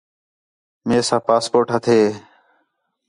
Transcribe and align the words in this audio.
میساں 0.87 1.21
پاسپورٹ 1.27 1.67
ہتھے 1.75 1.99